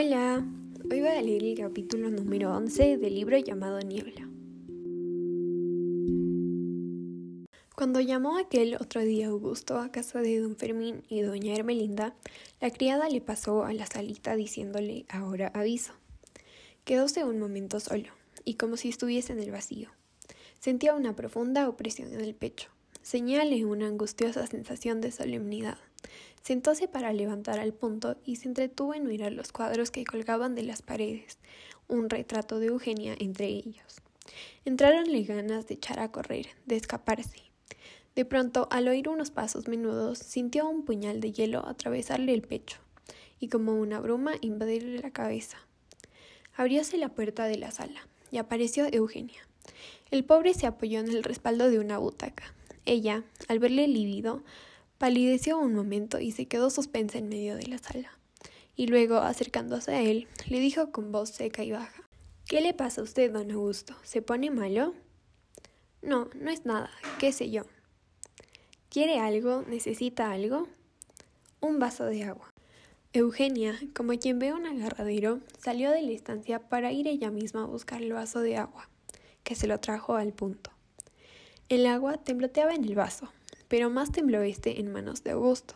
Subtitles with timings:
[0.00, 0.46] Hola,
[0.92, 4.28] hoy voy a leer el capítulo número 11 del libro llamado Niebla.
[7.74, 12.14] Cuando llamó aquel otro día Augusto a casa de don Fermín y doña Hermelinda,
[12.60, 15.94] la criada le pasó a la salita diciéndole ahora aviso.
[16.84, 18.10] Quedóse un momento solo,
[18.44, 19.90] y como si estuviese en el vacío.
[20.60, 22.70] Sentía una profunda opresión en el pecho,
[23.02, 25.78] señale una angustiosa sensación de solemnidad.
[26.42, 30.62] Sentóse para levantar al punto y se entretuvo en mirar los cuadros que colgaban de
[30.62, 31.38] las paredes,
[31.88, 34.02] un retrato de Eugenia entre ellos.
[34.64, 37.42] Entraronle ganas de echar a correr, de escaparse.
[38.14, 42.78] De pronto, al oír unos pasos menudos, sintió un puñal de hielo atravesarle el pecho
[43.40, 45.58] y como una bruma invadirle la cabeza.
[46.56, 49.46] Abrióse la puerta de la sala y apareció Eugenia.
[50.10, 52.54] El pobre se apoyó en el respaldo de una butaca.
[52.86, 54.42] Ella, al verle lívido,
[54.98, 58.18] Palideció un momento y se quedó suspensa en medio de la sala.
[58.74, 62.02] Y luego, acercándose a él, le dijo con voz seca y baja
[62.46, 63.94] ¿Qué le pasa a usted, don Augusto?
[64.02, 64.94] ¿Se pone malo?
[66.02, 66.90] No, no es nada,
[67.20, 67.62] qué sé yo.
[68.90, 69.62] ¿Quiere algo?
[69.68, 70.66] ¿Necesita algo?
[71.60, 72.52] Un vaso de agua.
[73.12, 77.66] Eugenia, como quien ve un agarradero, salió de la estancia para ir ella misma a
[77.66, 78.88] buscar el vaso de agua,
[79.44, 80.72] que se lo trajo al punto.
[81.68, 83.30] El agua tembloteaba en el vaso,
[83.68, 85.74] pero más tembló este en manos de Augusto,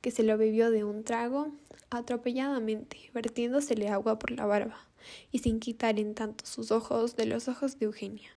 [0.00, 1.52] que se lo bebió de un trago
[1.90, 4.78] atropelladamente, vertiéndosele agua por la barba,
[5.32, 8.30] y sin quitar en tanto sus ojos de los ojos de Eugenia.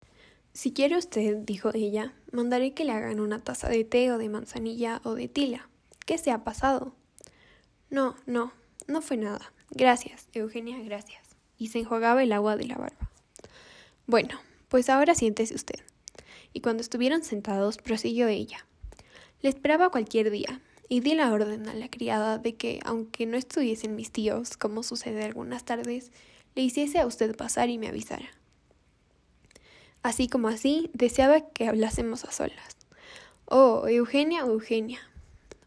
[0.53, 4.29] Si quiere usted, dijo ella, mandaré que le hagan una taza de té o de
[4.29, 5.69] manzanilla o de tila.
[6.05, 6.95] ¿Qué se ha pasado?
[7.91, 8.53] No, no,
[8.87, 9.53] no fue nada.
[9.71, 11.23] Gracias, Eugenia, gracias.
[11.59, 13.11] Y se enjuagaba el agua de la barba.
[14.07, 15.81] Bueno, pues ahora siéntese usted.
[16.53, 18.67] Y cuando estuvieron sentados, prosiguió ella.
[19.41, 23.37] Le esperaba cualquier día, y di la orden a la criada de que, aunque no
[23.37, 26.11] estuviesen mis tíos, como sucede algunas tardes,
[26.55, 28.29] le hiciese a usted pasar y me avisara.
[30.03, 32.77] Así como así, deseaba que hablásemos a solas.
[33.45, 35.01] Oh, Eugenia, Eugenia.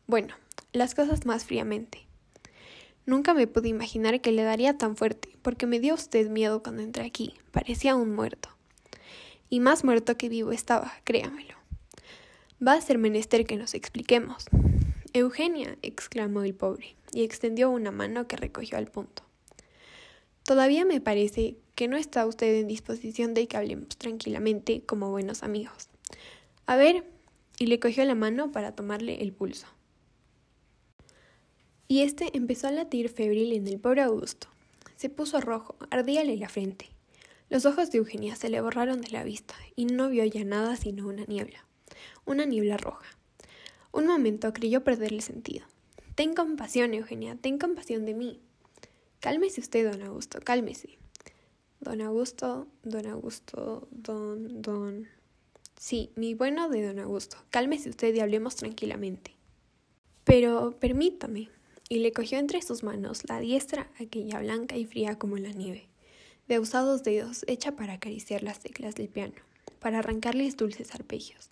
[0.07, 0.35] Bueno,
[0.73, 2.05] las cosas más fríamente.
[3.05, 6.81] Nunca me pude imaginar que le daría tan fuerte, porque me dio usted miedo cuando
[6.81, 7.35] entré aquí.
[7.51, 8.49] Parecía un muerto.
[9.49, 11.60] Y más muerto que vivo estaba, créamelo.
[12.65, 14.45] Va a ser menester que nos expliquemos.
[15.13, 19.23] Eugenia, exclamó el pobre, y extendió una mano que recogió al punto.
[20.43, 25.41] Todavía me parece que no está usted en disposición de que hablemos tranquilamente como buenos
[25.41, 25.89] amigos.
[26.67, 27.03] A ver,
[27.57, 29.65] y le cogió la mano para tomarle el pulso.
[31.87, 34.49] Y este empezó a latir febril en el pobre Augusto.
[34.97, 36.89] Se puso rojo, ardíale la frente.
[37.49, 40.75] Los ojos de Eugenia se le borraron de la vista y no vio ya nada
[40.75, 41.65] sino una niebla
[42.25, 43.05] una niebla roja.
[43.91, 45.65] Un momento creyó perder el sentido.
[46.15, 48.39] Ten compasión, Eugenia, ten compasión de mí.
[49.19, 50.97] Cálmese usted, don Augusto, cálmese.
[51.79, 55.07] Don Augusto, don Augusto, don, don.
[55.77, 59.35] Sí, mi bueno de don Augusto, cálmese usted y hablemos tranquilamente.
[60.23, 61.49] Pero permítame.
[61.89, 65.89] Y le cogió entre sus manos la diestra, aquella blanca y fría como la nieve,
[66.47, 69.33] de usados dedos hecha para acariciar las teclas del piano,
[69.79, 71.49] para arrancarles dulces arpegios.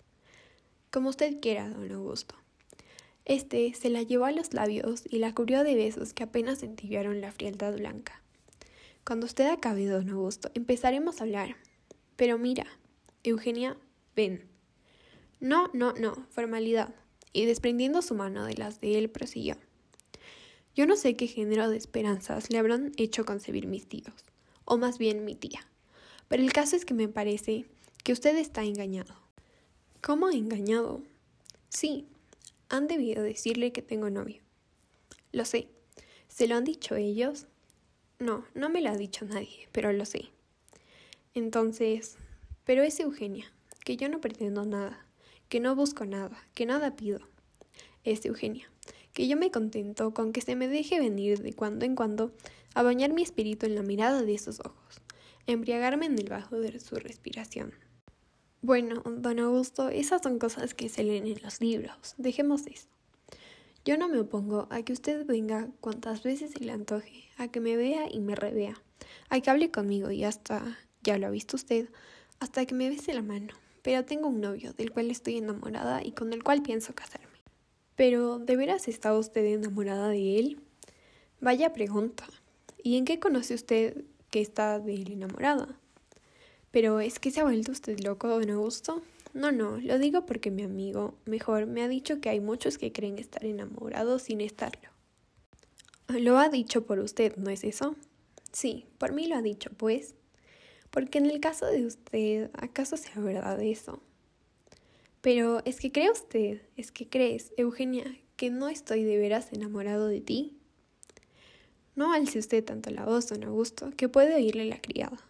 [0.90, 2.34] Como usted quiera, don Augusto.
[3.24, 7.20] Este se la llevó a los labios y la cubrió de besos que apenas entibiaron
[7.20, 8.20] la frialdad blanca.
[9.04, 11.54] Cuando usted acabe, don Augusto, empezaremos a hablar.
[12.16, 12.66] Pero mira,
[13.22, 13.76] Eugenia,
[14.16, 14.48] ven.
[15.38, 16.92] No, no, no, formalidad.
[17.32, 19.56] Y desprendiendo su mano de las de él, prosiguió.
[20.74, 24.24] Yo no sé qué género de esperanzas le habrán hecho concebir mis tíos,
[24.64, 25.68] o más bien mi tía.
[26.26, 27.66] Pero el caso es que me parece
[28.02, 29.29] que usted está engañado.
[30.02, 31.02] ¿Cómo engañado?
[31.68, 32.06] Sí,
[32.70, 34.40] han debido decirle que tengo novio.
[35.30, 35.68] Lo sé.
[36.26, 37.48] ¿Se lo han dicho ellos?
[38.18, 40.30] No, no me lo ha dicho nadie, pero lo sé.
[41.34, 42.16] Entonces,
[42.64, 43.52] pero es Eugenia,
[43.84, 45.04] que yo no pretendo nada,
[45.50, 47.20] que no busco nada, que nada pido.
[48.02, 48.70] Es Eugenia,
[49.12, 52.32] que yo me contento con que se me deje venir de cuando en cuando
[52.74, 55.02] a bañar mi espíritu en la mirada de esos ojos,
[55.46, 57.74] embriagarme en el bajo de su respiración.
[58.62, 62.14] Bueno, don Augusto, esas son cosas que se leen en los libros.
[62.18, 62.88] Dejemos eso.
[63.86, 67.60] Yo no me opongo a que usted venga cuantas veces se le antoje, a que
[67.60, 68.74] me vea y me revea,
[69.30, 71.88] a que hable conmigo y hasta, ya lo ha visto usted,
[72.38, 73.54] hasta que me bese la mano.
[73.80, 77.28] Pero tengo un novio del cual estoy enamorada y con el cual pienso casarme.
[77.96, 80.60] Pero, ¿de veras está usted enamorada de él?
[81.40, 82.26] Vaya pregunta.
[82.82, 85.80] ¿Y en qué conoce usted que está de él enamorada?
[86.70, 89.02] Pero ¿es que se ha vuelto usted loco, don Augusto?
[89.32, 92.92] No, no, lo digo porque mi amigo, mejor, me ha dicho que hay muchos que
[92.92, 94.90] creen estar enamorados sin estarlo.
[96.08, 97.94] Lo ha dicho por usted, ¿no es eso?
[98.52, 100.14] Sí, por mí lo ha dicho, pues.
[100.90, 104.02] Porque en el caso de usted, ¿acaso sea verdad eso?
[105.20, 108.04] Pero es que cree usted, es que crees, Eugenia,
[108.36, 110.56] que no estoy de veras enamorado de ti.
[111.94, 115.29] No alce usted tanto la voz, don Augusto, que puede oírle la criada.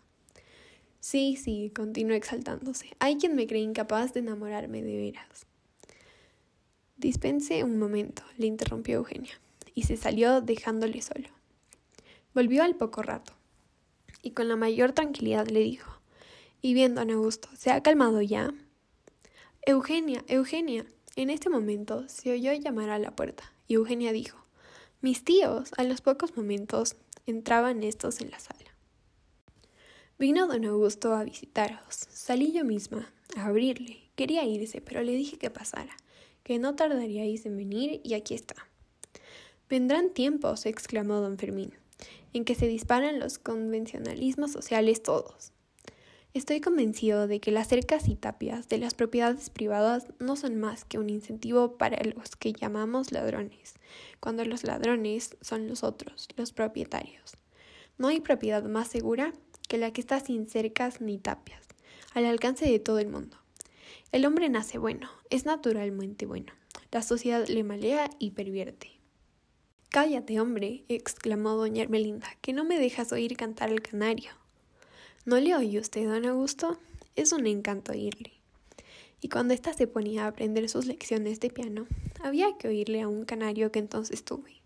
[1.00, 2.94] Sí, sí, continuó exaltándose.
[2.98, 5.46] Hay quien me cree incapaz de enamorarme de veras.
[6.98, 9.32] Dispense un momento, le interrumpió Eugenia,
[9.74, 11.28] y se salió dejándole solo.
[12.34, 13.32] Volvió al poco rato,
[14.22, 15.90] y con la mayor tranquilidad le dijo,
[16.60, 18.52] y bien, don Augusto, ¿se ha calmado ya?
[19.62, 20.84] Eugenia, Eugenia.
[21.16, 24.44] En este momento se oyó llamar a la puerta, y Eugenia dijo,
[25.00, 28.69] mis tíos, a los pocos momentos, entraban estos en la sala.
[30.20, 32.06] Vino don Augusto a visitaros.
[32.10, 34.02] Salí yo misma a abrirle.
[34.16, 35.96] Quería irse, pero le dije que pasara,
[36.42, 38.54] que no tardaríais en venir y aquí está.
[39.70, 41.72] Vendrán tiempos, exclamó don Fermín,
[42.34, 45.52] en que se disparan los convencionalismos sociales todos.
[46.34, 50.84] Estoy convencido de que las cercas y tapias de las propiedades privadas no son más
[50.84, 53.72] que un incentivo para los que llamamos ladrones,
[54.20, 57.38] cuando los ladrones son los otros, los propietarios.
[57.96, 59.32] No hay propiedad más segura
[59.70, 61.62] que la que está sin cercas ni tapias,
[62.12, 63.36] al alcance de todo el mundo.
[64.10, 66.52] El hombre nace bueno, es naturalmente bueno.
[66.90, 68.98] La sociedad le malea y pervierte.
[69.88, 74.32] Cállate, hombre, exclamó doña Ermelinda, que no me dejas oír cantar al canario.
[75.24, 76.76] ¿No le oye usted, don Augusto?
[77.14, 78.32] Es un encanto oírle.
[79.20, 81.86] Y cuando ésta se ponía a aprender sus lecciones de piano,
[82.24, 84.62] había que oírle a un canario que entonces tuve.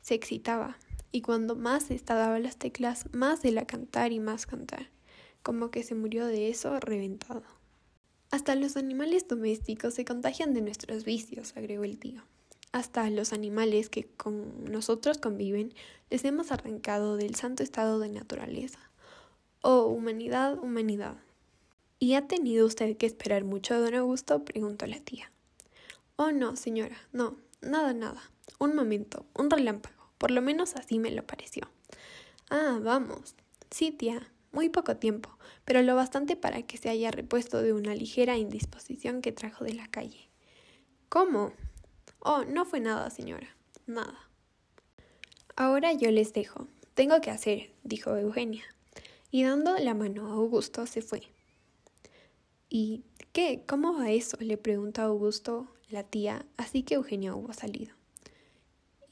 [0.00, 0.76] Se excitaba,
[1.12, 4.90] y cuando más esta daba las teclas, más de la cantar y más cantar,
[5.42, 7.42] como que se murió de eso reventado.
[8.30, 12.22] Hasta los animales domésticos se contagian de nuestros vicios, agregó el tío.
[12.72, 15.74] Hasta los animales que con nosotros conviven
[16.10, 18.78] les hemos arrancado del santo estado de naturaleza.
[19.62, 21.16] Oh, humanidad, humanidad.
[21.98, 24.44] ¿Y ha tenido usted que esperar mucho, don Augusto?
[24.44, 25.32] preguntó la tía.
[26.16, 28.22] Oh, no, señora, no, nada, nada.
[28.58, 29.99] Un momento, un relámpago.
[30.20, 31.70] Por lo menos así me lo pareció.
[32.50, 33.34] Ah, vamos.
[33.70, 35.30] Sí, tía, muy poco tiempo,
[35.64, 39.72] pero lo bastante para que se haya repuesto de una ligera indisposición que trajo de
[39.72, 40.28] la calle.
[41.08, 41.54] ¿Cómo?
[42.18, 43.56] Oh, no fue nada, señora.
[43.86, 44.28] Nada.
[45.56, 46.68] Ahora yo les dejo.
[46.92, 48.64] Tengo que hacer, dijo Eugenia.
[49.30, 51.22] Y dando la mano a Augusto se fue.
[52.68, 53.64] ¿Y qué?
[53.66, 54.36] ¿Cómo va eso?
[54.38, 57.99] le preguntó Augusto la tía, así que Eugenia hubo salido.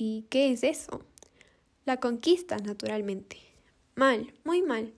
[0.01, 1.03] ¿Y qué es eso?
[1.85, 3.37] La conquista, naturalmente.
[3.97, 4.95] Mal, muy mal.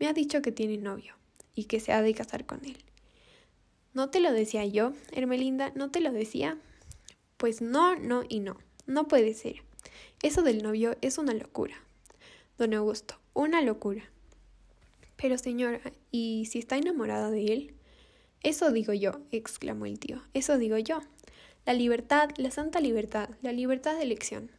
[0.00, 1.14] Me ha dicho que tiene novio
[1.54, 2.76] y que se ha de casar con él.
[3.94, 5.70] ¿No te lo decía yo, Hermelinda?
[5.76, 6.58] ¿No te lo decía?
[7.36, 8.56] Pues no, no y no.
[8.86, 9.62] No puede ser.
[10.22, 11.76] Eso del novio es una locura.
[12.58, 14.10] Don Augusto, una locura.
[15.16, 15.80] Pero señora,
[16.10, 17.74] ¿y si está enamorada de él?
[18.42, 20.20] Eso digo yo, exclamó el tío.
[20.34, 21.00] Eso digo yo.
[21.66, 24.52] La libertad, la santa libertad, la libertad de elección.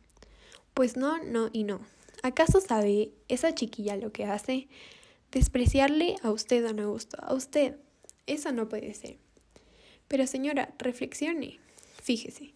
[0.73, 1.79] Pues no, no y no.
[2.21, 4.67] ¿Acaso sabe esa chiquilla lo que hace?
[5.31, 7.77] Despreciarle a usted, don Augusto, a usted.
[8.25, 9.19] Eso no puede ser.
[10.09, 11.61] Pero señora, reflexione.
[12.03, 12.53] Fíjese.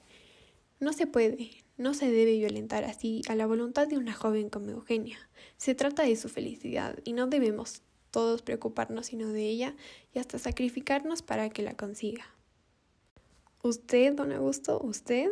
[0.82, 4.72] No se puede, no se debe violentar así a la voluntad de una joven como
[4.72, 5.30] Eugenia.
[5.56, 9.76] Se trata de su felicidad y no debemos todos preocuparnos sino de ella
[10.14, 12.26] y hasta sacrificarnos para que la consiga.
[13.64, 14.80] ¿Usted, don Augusto?
[14.82, 15.30] ¿Usted?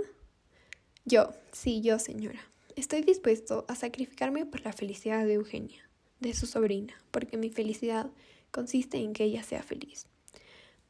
[1.03, 2.39] Yo, sí, yo, señora.
[2.75, 8.11] Estoy dispuesto a sacrificarme por la felicidad de Eugenia, de su sobrina, porque mi felicidad
[8.51, 10.05] consiste en que ella sea feliz.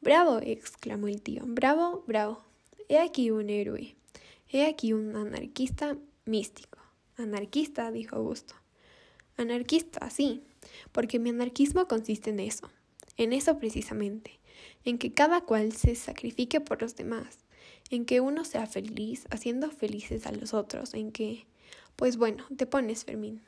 [0.02, 1.42] Bravo, exclamó el tío.
[1.46, 2.44] Bravo, bravo.
[2.90, 3.96] He aquí un héroe.
[4.50, 6.78] He aquí un anarquista místico.
[7.16, 8.54] Anarquista, dijo Augusto.
[9.38, 10.42] Anarquista, sí,
[10.92, 12.70] porque mi anarquismo consiste en eso,
[13.16, 14.39] en eso precisamente,
[14.84, 17.38] en que cada cual se sacrifique por los demás,
[17.90, 21.46] en que uno sea feliz haciendo felices a los otros, en que...
[21.96, 23.42] Pues bueno, te pones, Fermín.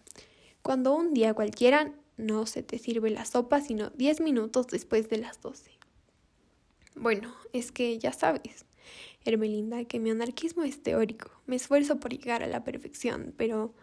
[0.63, 5.19] Cuando un día cualquiera no se te sirve la sopa sino diez minutos después de
[5.19, 5.71] las doce.
[6.95, 8.67] Bueno, es que ya sabes,
[9.25, 11.31] Hermelinda, que mi anarquismo es teórico.
[11.47, 13.75] Me esfuerzo por llegar a la perfección, pero...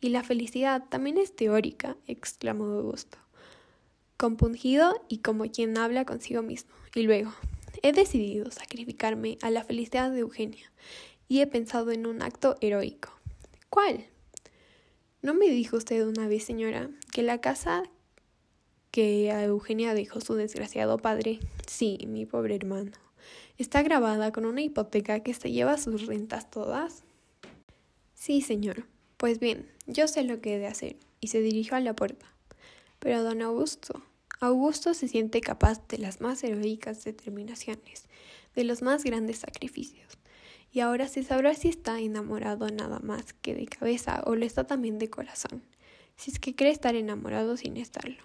[0.00, 3.18] Y la felicidad también es teórica, exclamó Augusto
[4.18, 6.72] compungido y como quien habla consigo mismo.
[6.94, 7.32] Y luego,
[7.82, 10.70] he decidido sacrificarme a la felicidad de Eugenia
[11.28, 13.10] y he pensado en un acto heroico.
[13.70, 14.04] ¿Cuál?
[15.22, 17.84] ¿No me dijo usted una vez, señora, que la casa
[18.90, 22.92] que a Eugenia dejó su desgraciado padre, sí, mi pobre hermano,
[23.56, 27.04] está grabada con una hipoteca que se lleva sus rentas todas?
[28.14, 28.86] Sí, señor.
[29.16, 32.26] Pues bien, yo sé lo que he de hacer, y se dirigió a la puerta.
[32.98, 34.02] Pero don Augusto,
[34.40, 38.06] Augusto se siente capaz de las más heroicas determinaciones,
[38.54, 40.18] de los más grandes sacrificios.
[40.70, 44.64] Y ahora se sabrá si está enamorado nada más que de cabeza o lo está
[44.64, 45.62] también de corazón,
[46.16, 48.22] si es que cree estar enamorado sin estarlo.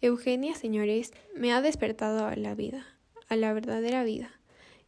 [0.00, 2.86] Eugenia, señores, me ha despertado a la vida,
[3.28, 4.40] a la verdadera vida,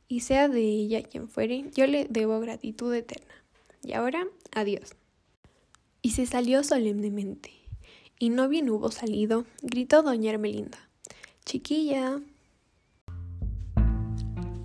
[0.08, 3.44] y sea de ella quien fuere, yo le debo gratitud eterna.
[3.84, 4.96] Y ahora, adiós.
[6.02, 7.57] Y se salió solemnemente.
[8.20, 10.78] Y no bien hubo salido, gritó doña Ermelinda.
[11.44, 12.20] Chiquilla.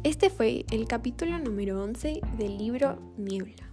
[0.04, 3.73] Este fue el capítulo número 11 del libro Niebla.